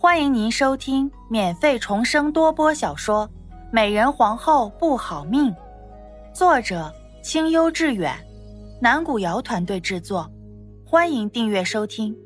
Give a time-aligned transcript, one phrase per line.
[0.00, 3.28] 欢迎您收听免费重生多播小说
[3.72, 5.50] 《美人皇后不好命》，
[6.32, 8.16] 作者清幽致远，
[8.80, 10.30] 南古瑶团队制作。
[10.86, 12.16] 欢迎订阅收听。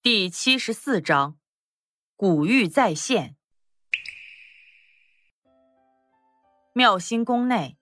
[0.00, 1.36] 第七十四章，
[2.16, 3.36] 古玉再现。
[6.72, 7.76] 妙心宫内，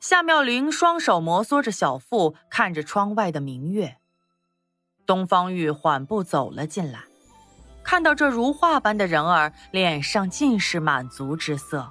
[0.00, 3.96] 夏妙玲双手摩挲着小腹，看着窗外的明月。
[5.06, 7.00] 东方玉缓步走了进来，
[7.82, 11.88] 看到这如画般的人儿，脸上尽是满足之色。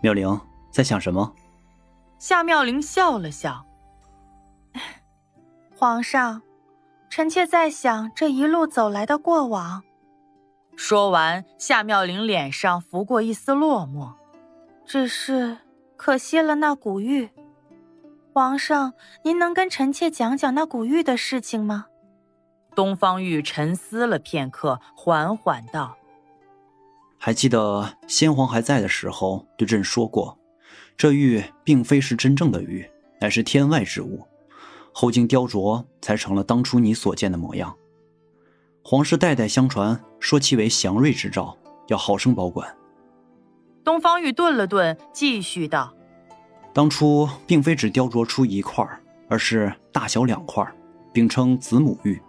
[0.00, 0.40] 妙龄
[0.70, 1.34] 在想什么？
[2.18, 3.66] 夏妙龄笑了笑
[5.76, 6.42] ：“皇上，
[7.10, 9.82] 臣妾在想这一路走来的过往。”
[10.76, 14.12] 说完，夏妙龄脸上拂过一丝落寞，
[14.84, 15.58] 只是
[15.96, 17.30] 可惜了那古玉。
[18.32, 21.86] 皇上，您能跟臣妾讲讲那古玉的事情吗？
[22.74, 25.96] 东方玉沉思了片刻，缓缓道
[27.16, 30.38] ：“还记得先皇还在的时候，对朕说过，
[30.96, 32.88] 这玉并非是真正的玉，
[33.20, 34.26] 乃是天外之物，
[34.92, 37.74] 后经雕琢才成了当初你所见的模样。
[38.82, 41.56] 皇室代代相传，说其为祥瑞之兆，
[41.88, 42.76] 要好生保管。”
[43.84, 45.94] 东方玉顿了顿，继续道
[46.74, 48.86] ：“当初并非只雕琢出一块，
[49.28, 50.66] 而是大小两块，
[51.12, 52.20] 并称子母玉。”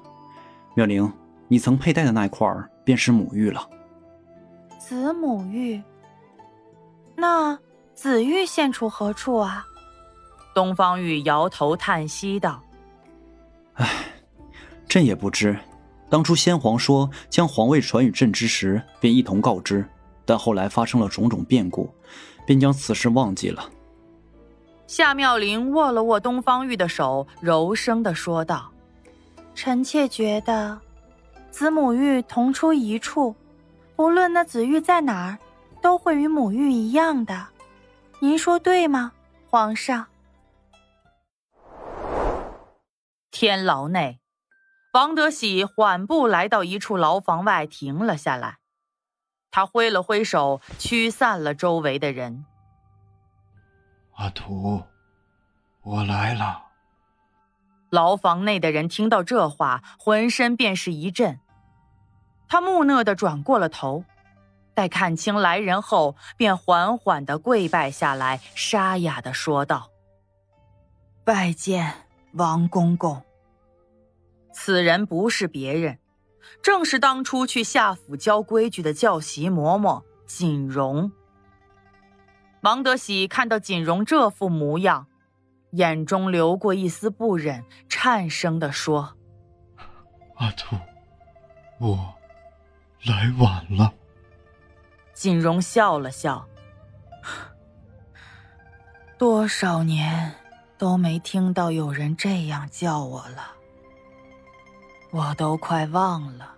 [0.76, 1.12] 妙玲，
[1.48, 3.68] 你曾佩戴的那块儿便是母玉了。
[4.78, 5.82] 子母玉，
[7.16, 7.58] 那
[7.94, 9.66] 子玉现处何处啊？
[10.54, 12.62] 东方玉摇头叹息道
[13.76, 13.90] ：“唉，
[14.86, 15.58] 朕也不知。
[16.10, 19.86] 当初先皇说将皇位传与朕之时，便一同告知，
[20.26, 21.90] 但后来发生了种种变故，
[22.46, 23.70] 便将此事忘记了。”
[24.88, 28.70] 夏妙玲握了握东方玉的手，柔声的说道。
[29.56, 30.80] 臣妾觉得，
[31.50, 33.36] 子母玉同出一处，
[33.96, 35.40] 无论那子玉在哪儿，
[35.82, 37.48] 都会与母玉一样的。
[38.20, 39.14] 您说对吗，
[39.50, 40.08] 皇上？
[43.32, 44.20] 天牢内，
[44.94, 48.58] 王德喜缓步来到一处牢房外，停了下来。
[49.52, 52.46] 他挥了挥手，驱散了周围的人。
[54.16, 54.84] 阿图，
[55.82, 56.65] 我来了。
[57.96, 61.40] 牢房内的人听到这话，浑身便是一震。
[62.48, 64.04] 他木讷的转过了头，
[64.74, 69.90] 待看清来人后，便缓缓的跪拜下来，沙哑的说道
[71.24, 71.92] ：“拜见
[72.34, 73.24] 王公公。”
[74.54, 75.98] 此人不是别人，
[76.62, 81.12] 正是当初去夏府教规矩的教习嬷嬷锦荣。
[82.62, 85.08] 王德喜看到锦荣这副模样。
[85.76, 89.18] 眼中流过一丝不忍，颤声的说
[90.36, 90.78] ：“阿兔，
[91.80, 92.14] 我
[93.04, 93.94] 来晚了。”
[95.14, 96.48] 锦荣笑了笑
[99.20, 100.34] ：“多少年
[100.78, 103.52] 都没听到有人这样叫我了，
[105.12, 106.56] 我都快忘了，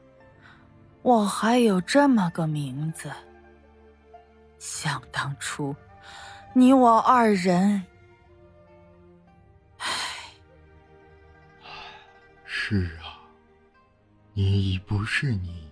[1.02, 3.12] 我还有这么个名字。
[4.60, 5.76] 想当初，
[6.54, 7.84] 你我二人……”
[12.70, 13.24] 是啊，
[14.34, 15.70] 你已不是你，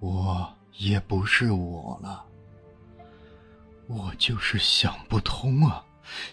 [0.00, 2.26] 我也不是我了。
[3.86, 5.82] 我就是想不通啊，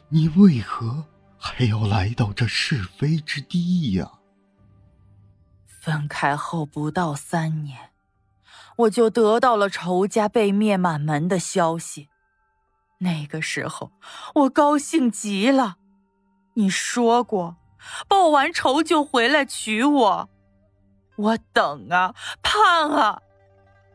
[0.09, 1.05] 你为何
[1.37, 4.11] 还要来到这是非之地呀？
[5.65, 7.91] 分开后不到三年，
[8.79, 12.09] 我就得到了仇家被灭满门的消息。
[12.97, 13.93] 那个时候，
[14.35, 15.77] 我高兴极了。
[16.55, 17.55] 你说过。
[18.07, 20.29] 报完仇就回来娶我，
[21.15, 23.21] 我等啊盼啊，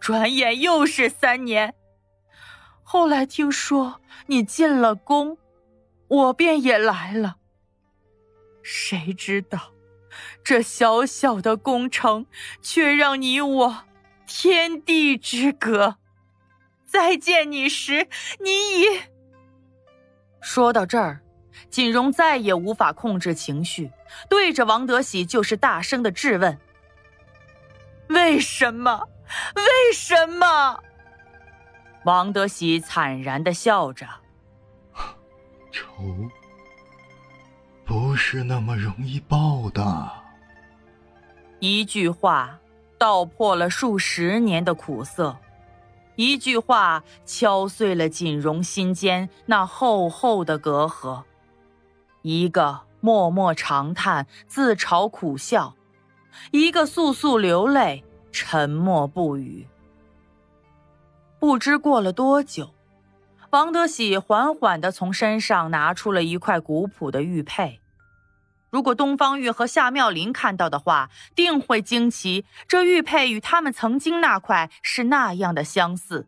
[0.00, 1.74] 转眼又是三年。
[2.82, 5.38] 后来听说你进了宫，
[6.08, 7.36] 我便也来了。
[8.62, 9.72] 谁知道，
[10.44, 12.26] 这小小的宫城
[12.60, 13.84] 却让你我
[14.26, 15.96] 天地之隔。
[16.84, 18.06] 再见你时，
[18.40, 19.00] 你已……
[20.42, 21.22] 说到这儿。
[21.70, 23.90] 锦荣再也无法控制情绪，
[24.28, 26.58] 对着王德喜就是大声的质问
[28.08, 29.08] ：“为什么？
[29.54, 30.80] 为什么？”
[32.04, 34.06] 王德喜惨然的笑着
[35.72, 35.84] ：“仇
[37.84, 40.10] 不是那么容易报的。”
[41.60, 42.58] 一句话
[42.98, 45.38] 道破了数十年的苦涩，
[46.16, 51.22] 一句话敲碎了锦荣心间那厚厚的隔阂。
[52.22, 55.74] 一个默默长叹、自嘲苦笑，
[56.50, 59.66] 一个簌簌流泪，沉默不语。
[61.38, 62.72] 不知过了多久，
[63.50, 67.80] 王德喜缓缓地从身上拿出了一块古朴的玉佩。
[68.70, 76.26] 如果东方玉和夏妙林看到的话，定会惊奇，这玉佩与他们曾经那块是那样的相似。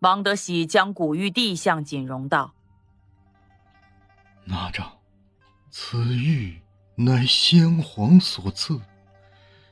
[0.00, 2.54] 王德喜将古玉递向锦荣，道
[4.44, 4.82] ：“拿着，
[5.70, 6.60] 此玉
[6.96, 8.80] 乃先皇所赐。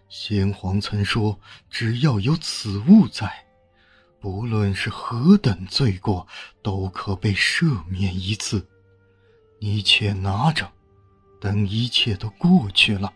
[0.09, 1.39] 先皇曾说，
[1.71, 3.33] 只要有此物在，
[4.21, 6.27] 不论是何等罪过，
[6.63, 8.69] 都可被赦免一次。
[9.61, 10.71] 你且拿着。”
[11.43, 13.13] 等一切都过去了，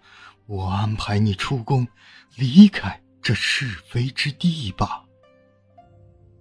[0.46, 1.86] 我安排你出宫，
[2.34, 5.04] 离开这是非之地吧。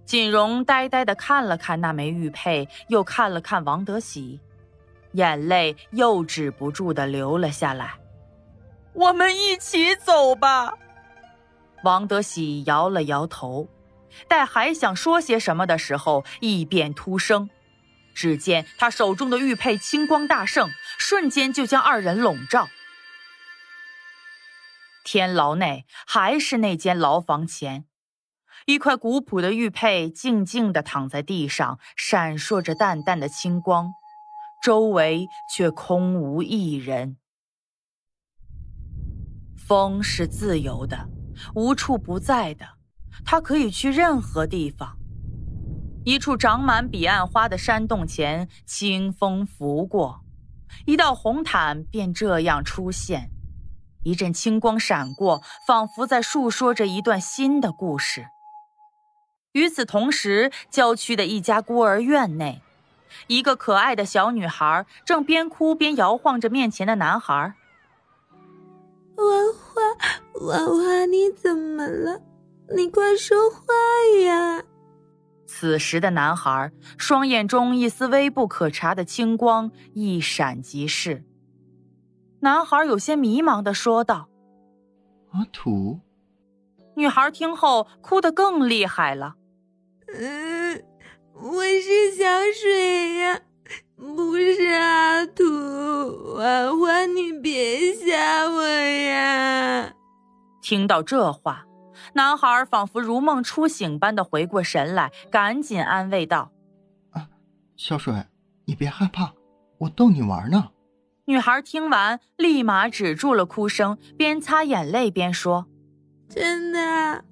[0.03, 4.39] 锦荣呆呆的看了看那枚玉佩，又看了看王德喜，
[5.15, 7.95] 眼泪又止不住的流了下来。
[8.93, 10.73] 我们一起走吧。
[11.83, 13.67] 王德喜摇了摇头，
[14.27, 17.49] 待还想说些什么的时候，异变突生。
[18.13, 22.69] 只见他手中的玉佩青光大盛，瞬间就将二人笼罩。
[25.03, 27.85] 天牢内还是那间牢房前，
[28.65, 33.91] 一块古朴的玉佩静静地躺在地上，闪烁着淡淡的青光，
[34.65, 37.17] 周围却空无一人。
[39.55, 41.07] 风是自由的，
[41.53, 42.65] 无处不在的，
[43.23, 44.97] 它可以去任何地方。
[46.03, 50.21] 一处长满彼岸花的山洞前，清风拂过，
[50.87, 53.29] 一道红毯便这样出现，
[54.03, 58.29] 一阵青光闪过，仿佛在述说着一段新的故事。
[59.51, 62.63] 与此同时，郊区的一家孤儿院内，
[63.27, 67.53] 一个可爱的小女孩正边哭边摇晃着面前的男孩。
[69.15, 69.81] 万花，
[70.45, 72.21] 万花，你怎么了？
[72.75, 73.57] 你快说话
[74.25, 74.63] 呀！
[75.47, 81.23] 此时的男孩双眼中一丝微不可察的青光一闪即逝。
[82.41, 84.27] 男孩有些迷茫的说道
[85.31, 85.99] ：“阿土。”
[86.97, 89.35] 女孩听后哭得更厉害了。
[90.13, 90.54] “嗯，
[91.37, 92.23] 我是小
[92.53, 93.41] 水呀，
[93.97, 95.43] 不是阿土。
[96.35, 99.93] 婉婉，你别吓我呀！”
[100.63, 101.65] 听到这话。
[102.13, 106.51] 男孩仿佛如梦初醒般的回过神来，赶紧安慰道
[107.11, 107.27] ：“啊，
[107.75, 108.13] 小水，
[108.65, 109.33] 你别害怕，
[109.79, 110.69] 我逗你玩呢。”
[111.27, 115.67] 女孩听完，立马止住了哭声，边擦眼泪边说
[116.29, 117.25] ：“真的。”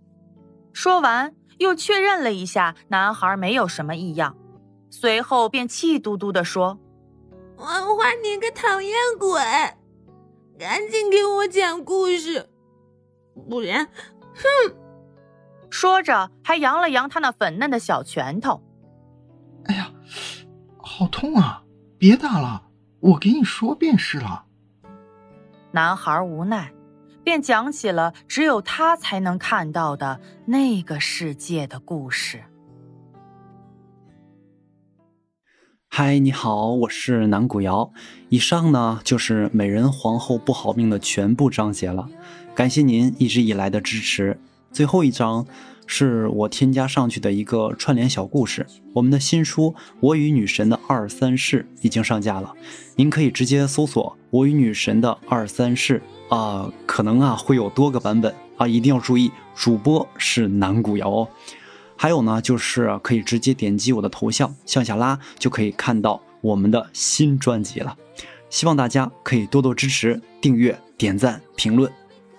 [0.73, 1.33] 说完，
[1.63, 4.35] 又确认了一下男孩没有什么异样，
[4.89, 6.77] 随后便气嘟嘟地说
[7.57, 9.39] ：“万花，你个讨厌鬼，
[10.59, 12.49] 赶紧给我讲故事，
[13.49, 13.87] 不然……”
[14.35, 14.75] 哼，
[15.69, 18.61] 说着还扬了扬他那粉嫩的小拳头。
[19.65, 19.89] 哎呀，
[20.77, 21.63] 好痛啊！
[21.97, 22.63] 别打了，
[22.99, 24.45] 我给你说便是了。
[25.71, 26.73] 男孩无奈，
[27.23, 32.43] 便讲起了只有他才能看到的那个世界的故事。
[35.87, 37.91] 嗨，你好，我是南古瑶。
[38.29, 42.09] 以上呢就是美人皇后不好命的全部章节了。
[42.55, 44.39] 感谢您一直以来的支持。
[44.71, 45.45] 最后一章
[45.85, 48.65] 是我添加上去的一个串联小故事。
[48.93, 49.67] 我们的新书
[49.99, 52.53] 《我与女神的二三事》已经上架了，
[52.95, 61.27] 您可以直接搜索“我与女神的二三事”啊，可能啊会有多个版本啊，一定要注意，主播是南古瑶哦。
[61.95, 67.95] 还有呢，就是可以直接点击我的头像向下拉，就可以看到我们的新专辑了。
[68.49, 71.91] 希望大家可以多多支持、订阅、点赞、评论。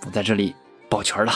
[0.04, 0.54] 我在这里
[0.88, 1.32] 抱拳了。